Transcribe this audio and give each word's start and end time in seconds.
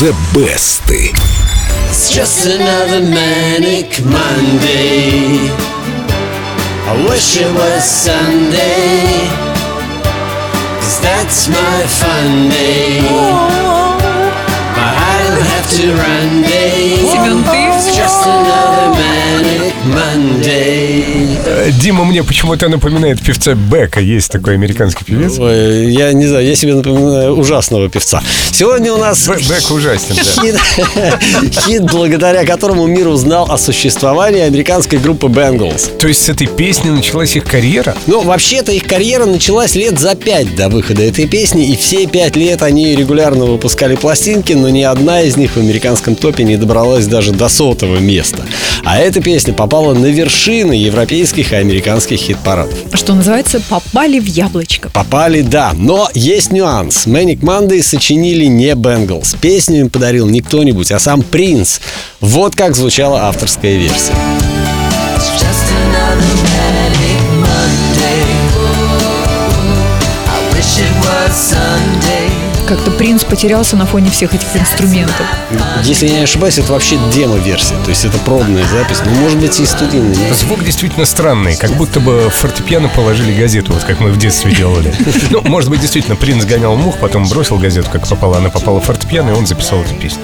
the 0.00 0.16
best. 0.32 0.80
It's 0.88 2.10
just 2.10 2.46
another 2.46 3.02
manic 3.02 4.02
Monday. 4.02 5.52
I 6.88 7.06
wish 7.06 7.36
it 7.36 7.52
was 7.52 7.84
Sunday. 7.84 9.28
Cause 10.80 11.00
that's 11.02 11.48
my 11.48 11.78
fun 12.00 12.48
day. 12.48 13.04
But 14.72 14.92
I 15.12 15.16
don't 15.28 15.46
have 15.52 15.68
to 15.76 15.84
run 15.92 16.42
day. 16.48 16.96
It's 16.96 17.94
just 17.94 18.26
another 18.26 18.96
manic 18.96 19.76
Monday. 19.84 20.59
Дима 21.72 22.04
мне 22.04 22.22
почему-то 22.22 22.68
напоминает 22.68 23.20
певца 23.20 23.54
Бека. 23.54 24.00
Есть 24.00 24.30
такой 24.30 24.54
американский 24.54 25.04
певец. 25.04 25.38
Ой, 25.38 25.92
я 25.92 26.12
не 26.12 26.26
знаю, 26.26 26.46
я 26.46 26.54
себе 26.54 26.74
напоминаю 26.74 27.36
ужасного 27.36 27.88
певца. 27.88 28.22
Сегодня 28.52 28.92
у 28.92 28.98
нас 28.98 29.26
Б- 29.26 29.36
Бек 29.36 29.70
ужасен, 29.70 30.14
да. 30.16 30.22
хит, 30.22 31.54
хит, 31.64 31.82
благодаря 31.82 32.44
которому 32.44 32.86
мир 32.86 33.08
узнал 33.08 33.50
о 33.50 33.58
существовании 33.58 34.42
американской 34.42 34.98
группы 34.98 35.26
Bengals. 35.28 35.96
То 35.98 36.08
есть 36.08 36.22
с 36.22 36.28
этой 36.28 36.46
песни 36.46 36.90
началась 36.90 37.36
их 37.36 37.44
карьера? 37.44 37.96
Ну, 38.06 38.20
вообще-то 38.22 38.72
их 38.72 38.84
карьера 38.84 39.26
началась 39.26 39.74
лет 39.74 39.98
за 39.98 40.14
пять 40.14 40.54
до 40.56 40.68
выхода 40.68 41.02
этой 41.02 41.26
песни, 41.26 41.70
и 41.72 41.76
все 41.76 42.06
пять 42.06 42.36
лет 42.36 42.62
они 42.62 42.94
регулярно 42.94 43.44
выпускали 43.46 43.96
пластинки, 43.96 44.52
но 44.52 44.68
ни 44.68 44.82
одна 44.82 45.22
из 45.22 45.36
них 45.36 45.52
в 45.52 45.56
американском 45.58 46.14
топе 46.16 46.44
не 46.44 46.56
добралась 46.56 47.06
даже 47.06 47.32
до 47.32 47.48
сотого 47.48 47.98
места. 47.98 48.44
А 48.84 48.98
эта 48.98 49.20
песня 49.20 49.52
попала 49.54 49.94
на 49.94 50.06
вершины 50.06 50.72
европейских 50.72 51.52
американских 51.60 52.18
хит-парадов. 52.18 52.76
Что 52.92 53.14
называется, 53.14 53.60
попали 53.60 54.18
в 54.18 54.26
яблочко. 54.26 54.90
Попали, 54.90 55.42
да, 55.42 55.72
но 55.74 56.08
есть 56.14 56.52
нюанс. 56.52 57.06
Manic 57.06 57.40
Monday 57.40 57.82
сочинили 57.82 58.46
не 58.46 58.74
Бенглс. 58.74 59.36
Песню 59.40 59.80
им 59.80 59.90
подарил 59.90 60.26
не 60.26 60.40
кто-нибудь, 60.40 60.90
а 60.92 60.98
сам 60.98 61.22
Принц. 61.22 61.80
Вот 62.20 62.56
как 62.56 62.74
звучала 62.74 63.22
авторская 63.22 63.76
версия. 63.76 64.14
It's 65.16 65.30
just 65.38 65.70
another 65.70 66.59
Как-то 72.70 72.92
принц 72.92 73.24
потерялся 73.24 73.76
на 73.76 73.84
фоне 73.84 74.10
всех 74.10 74.32
этих 74.32 74.46
инструментов. 74.54 75.26
Если 75.82 76.06
я 76.06 76.18
не 76.18 76.22
ошибаюсь, 76.22 76.56
это 76.56 76.72
вообще 76.72 76.96
демо-версия. 77.12 77.74
То 77.84 77.90
есть 77.90 78.04
это 78.04 78.16
пробная 78.18 78.64
запись. 78.68 78.98
Ну, 79.04 79.10
может 79.10 79.40
быть, 79.40 79.58
и 79.58 79.66
студийная. 79.66 80.32
Звук 80.34 80.62
действительно 80.62 81.04
странный, 81.04 81.56
как 81.56 81.72
будто 81.72 81.98
бы 81.98 82.28
в 82.28 82.30
фортепиано 82.30 82.88
положили 82.88 83.36
газету, 83.36 83.72
вот 83.72 83.82
как 83.82 83.98
мы 83.98 84.12
в 84.12 84.18
детстве 84.18 84.52
делали. 84.54 84.94
Ну, 85.30 85.42
может 85.42 85.68
быть, 85.68 85.80
действительно, 85.80 86.14
принц 86.14 86.44
гонял 86.44 86.76
мух, 86.76 86.98
потом 86.98 87.28
бросил 87.28 87.58
газету, 87.58 87.90
как 87.90 88.06
попала, 88.06 88.36
она 88.36 88.50
попала 88.50 88.80
в 88.80 88.84
фортепиано, 88.84 89.30
и 89.30 89.32
он 89.32 89.48
записал 89.48 89.80
эту 89.80 89.94
песню. 89.96 90.22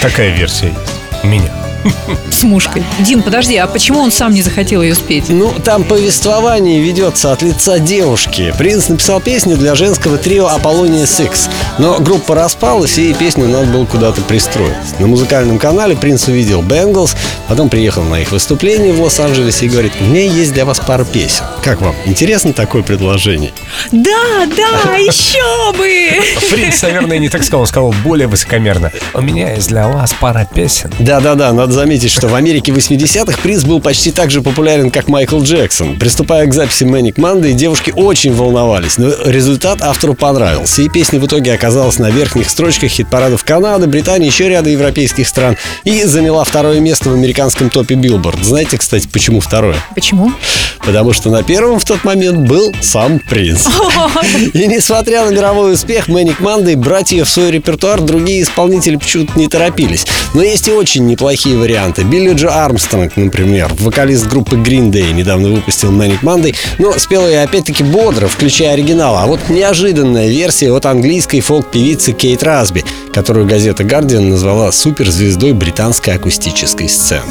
Такая 0.00 0.32
версия 0.32 0.68
есть. 0.68 1.24
У 1.24 1.26
меня. 1.26 1.67
С 2.30 2.42
мушкой. 2.42 2.84
Дин, 3.00 3.22
подожди, 3.22 3.56
а 3.56 3.66
почему 3.66 4.00
он 4.00 4.10
сам 4.10 4.32
не 4.32 4.42
захотел 4.42 4.82
ее 4.82 4.94
спеть? 4.94 5.28
Ну, 5.28 5.52
там 5.64 5.84
повествование 5.84 6.80
ведется 6.80 7.32
от 7.32 7.42
лица 7.42 7.78
девушки. 7.78 8.54
Принц 8.58 8.88
написал 8.88 9.20
песню 9.20 9.56
для 9.56 9.74
женского 9.74 10.18
трио 10.18 10.46
Аполлония 10.48 11.04
Six. 11.04 11.48
Но 11.78 11.98
группа 11.98 12.34
распалась, 12.34 12.98
и 12.98 13.14
песню 13.14 13.48
надо 13.48 13.66
было 13.66 13.86
куда-то 13.86 14.20
пристроить. 14.22 14.74
На 14.98 15.06
музыкальном 15.06 15.58
канале 15.58 15.96
принц 15.96 16.28
увидел 16.28 16.62
Бенглс, 16.62 17.16
потом 17.48 17.68
приехал 17.68 18.02
на 18.02 18.20
их 18.20 18.32
выступление 18.32 18.92
в 18.92 19.00
Лос-Анджелесе 19.00 19.66
и 19.66 19.68
говорит, 19.68 19.92
у 20.00 20.04
меня 20.04 20.22
есть 20.22 20.52
для 20.52 20.64
вас 20.64 20.80
пара 20.80 21.04
песен. 21.04 21.44
Как 21.62 21.80
вам? 21.80 21.94
Интересно 22.04 22.52
такое 22.52 22.82
предложение? 22.82 23.52
Да, 23.92 24.46
да, 24.46 24.96
еще 24.96 25.72
бы! 25.76 26.22
Принц, 26.50 26.82
наверное, 26.82 27.18
не 27.18 27.28
так 27.28 27.42
сказал, 27.42 27.62
он 27.62 27.66
сказал 27.66 27.94
более 28.04 28.26
высокомерно. 28.26 28.92
У 29.14 29.20
меня 29.20 29.54
есть 29.54 29.68
для 29.68 29.88
вас 29.88 30.14
пара 30.20 30.46
песен. 30.52 30.92
Да-да-да, 30.98 31.52
надо 31.52 31.67
заметить, 31.72 32.10
что 32.10 32.28
в 32.28 32.34
Америке 32.34 32.72
80-х 32.72 33.38
принц 33.42 33.64
был 33.64 33.80
почти 33.80 34.10
так 34.10 34.30
же 34.30 34.42
популярен, 34.42 34.90
как 34.90 35.08
Майкл 35.08 35.40
Джексон. 35.40 35.98
Приступая 35.98 36.46
к 36.46 36.54
записи 36.54 36.84
Manic 36.84 37.14
Monday, 37.14 37.52
девушки 37.52 37.92
очень 37.94 38.34
волновались, 38.34 38.98
но 38.98 39.10
результат 39.24 39.82
автору 39.82 40.14
понравился, 40.14 40.82
и 40.82 40.88
песня 40.88 41.20
в 41.20 41.26
итоге 41.26 41.52
оказалась 41.52 41.98
на 41.98 42.10
верхних 42.10 42.48
строчках 42.50 42.90
хит-парадов 42.90 43.44
Канады, 43.44 43.86
Британии, 43.86 44.26
еще 44.26 44.48
ряда 44.48 44.70
европейских 44.70 45.28
стран 45.28 45.56
и 45.84 46.04
заняла 46.04 46.44
второе 46.44 46.80
место 46.80 47.10
в 47.10 47.14
американском 47.14 47.70
топе 47.70 47.94
Билборд. 47.94 48.44
Знаете, 48.44 48.78
кстати, 48.78 49.08
почему 49.12 49.40
второе? 49.40 49.76
Почему? 49.94 50.32
Потому 50.80 51.12
что 51.12 51.30
на 51.30 51.42
первом 51.42 51.78
в 51.78 51.84
тот 51.84 52.04
момент 52.04 52.48
был 52.48 52.72
сам 52.80 53.18
принц. 53.18 53.66
И 54.54 54.66
несмотря 54.66 55.26
на 55.26 55.30
мировой 55.30 55.74
успех 55.74 56.08
Manic 56.08 56.38
Monday, 56.40 56.76
брать 56.76 57.12
ее 57.12 57.24
в 57.24 57.28
свой 57.28 57.50
репертуар 57.50 58.00
другие 58.00 58.42
исполнители 58.42 58.96
почему-то 58.96 59.38
не 59.38 59.48
торопились. 59.48 60.06
Но 60.34 60.42
есть 60.42 60.68
и 60.68 60.72
очень 60.72 61.06
неплохие 61.06 61.57
варианты. 61.58 62.04
Билли 62.04 62.34
Джо 62.34 62.48
Армстронг, 62.64 63.16
например, 63.16 63.70
вокалист 63.78 64.26
группы 64.26 64.56
Green 64.56 64.90
Day, 64.90 65.12
недавно 65.12 65.50
выпустил 65.50 65.92
Manic 65.92 66.20
Monday, 66.22 66.56
но 66.78 66.92
спел 66.98 67.26
ее 67.26 67.42
опять-таки 67.42 67.84
бодро, 67.84 68.28
включая 68.28 68.72
оригинал. 68.72 69.16
А 69.16 69.26
вот 69.26 69.40
неожиданная 69.48 70.28
версия 70.28 70.72
от 70.72 70.86
английской 70.86 71.40
фолк-певицы 71.40 72.12
Кейт 72.12 72.42
Расби, 72.42 72.84
которую 73.12 73.46
газета 73.46 73.82
Guardian 73.82 74.30
назвала 74.30 74.72
суперзвездой 74.72 75.52
британской 75.52 76.14
акустической 76.14 76.88
сцены. 76.88 77.22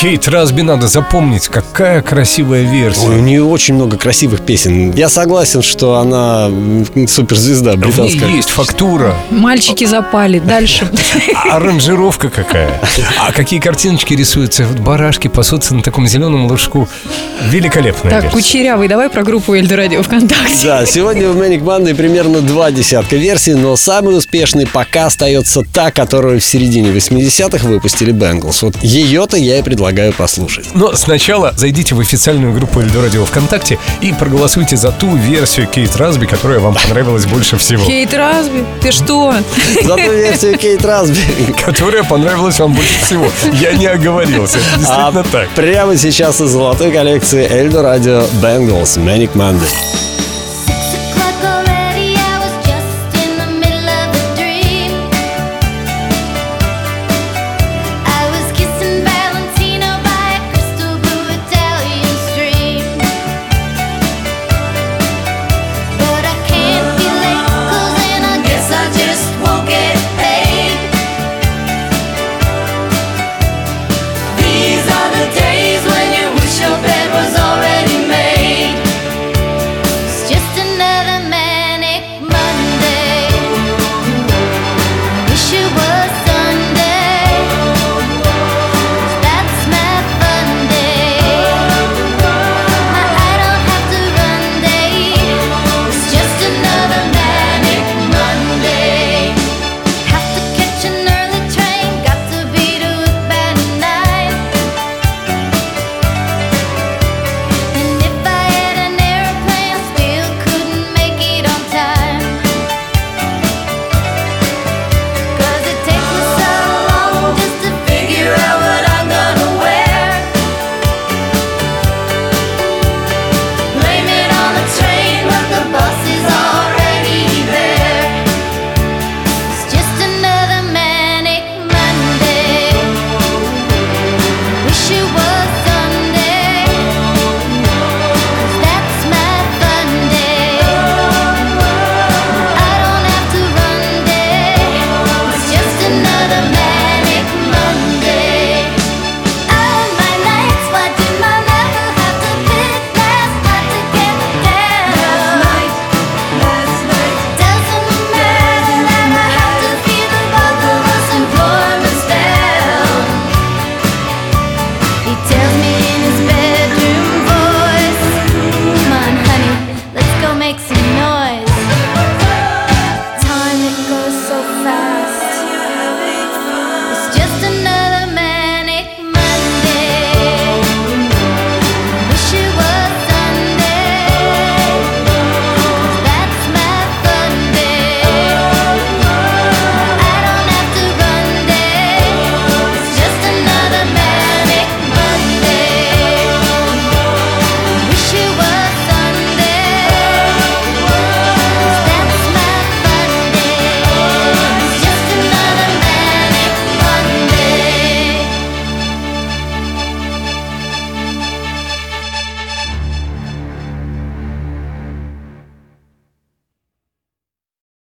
Кейт 0.00 0.28
Расби 0.28 0.62
надо 0.62 0.86
запомнить, 0.86 1.48
какая 1.48 2.02
красивая 2.02 2.60
Ой, 2.60 2.68
у 2.68 2.70
версия. 2.70 3.06
нее 3.08 3.42
очень 3.42 3.74
много 3.74 3.96
красивых 3.96 4.42
песен. 4.42 4.92
Я 4.92 5.08
согласен, 5.08 5.60
что 5.60 5.96
она 5.96 6.48
суперзвезда 7.08 7.72
В 7.72 7.76
ней 7.78 7.82
британская. 7.86 8.28
есть 8.30 8.50
фактура, 8.50 9.16
Мальчики 9.30 9.84
запали. 9.86 10.38
Дальше. 10.38 10.88
аранжировка 11.50 12.30
какая. 12.30 12.80
А 13.18 13.32
какие 13.32 13.58
картиночки 13.58 14.14
рисуются? 14.14 14.66
Вот 14.66 14.78
барашки 14.78 15.26
пасутся 15.26 15.74
на 15.74 15.82
таком 15.82 16.06
зеленом 16.06 16.46
лужку. 16.46 16.88
Великолепная 17.50 18.12
Так, 18.12 18.22
версия. 18.24 18.36
Кучерявый, 18.36 18.86
давай 18.86 19.08
про 19.10 19.24
группу 19.24 19.56
Эльдо 19.56 19.74
Радио 19.74 20.02
ВКонтакте. 20.04 20.64
Да, 20.64 20.86
сегодня 20.86 21.28
в 21.28 21.36
Manic 21.36 21.62
Monday 21.64 21.94
примерно 21.96 22.40
два 22.40 22.70
десятка 22.70 23.16
версий, 23.16 23.54
но 23.54 23.74
самой 23.76 24.16
успешной 24.16 24.66
пока 24.66 25.06
остается 25.06 25.62
та, 25.62 25.90
которую 25.90 26.40
в 26.40 26.44
середине 26.44 26.90
80-х 26.90 27.66
выпустили 27.66 28.12
Bengals. 28.12 28.58
Вот 28.62 28.76
ее-то 28.82 29.36
я 29.36 29.58
и 29.58 29.62
предлагаю 29.62 29.87
послушать. 30.12 30.66
Но 30.74 30.94
сначала 30.94 31.52
зайдите 31.56 31.94
в 31.94 32.00
официальную 32.00 32.52
группу 32.52 32.80
Эльдо 32.80 33.02
Радио 33.02 33.24
ВКонтакте 33.24 33.78
и 34.00 34.12
проголосуйте 34.12 34.76
за 34.76 34.92
ту 34.92 35.16
версию 35.16 35.66
Кейт 35.66 35.96
Расби, 35.96 36.26
которая 36.26 36.60
вам 36.60 36.74
понравилась 36.74 37.26
больше 37.26 37.56
всего. 37.56 37.84
Кейт 37.84 38.12
Расби, 38.14 38.64
ты 38.82 38.92
что? 38.92 39.34
За 39.82 39.94
ту 39.96 40.10
версию 40.10 40.58
Кейт 40.58 40.84
Расби. 40.84 41.20
Которая 41.64 42.04
понравилась 42.04 42.58
вам 42.58 42.74
больше 42.74 43.04
всего. 43.04 43.26
Я 43.52 43.72
не 43.72 43.86
оговорился. 43.86 44.58
Это 44.58 44.66
А 44.74 44.78
действительно 44.78 45.24
так. 45.24 45.48
прямо 45.50 45.96
сейчас 45.96 46.40
из 46.40 46.50
золотой 46.50 46.92
коллекции 46.92 47.46
Эльдо 47.50 47.82
Радио 47.82 48.24
Bengals 48.42 48.98
Manic 48.98 49.32
Monday. 49.34 50.07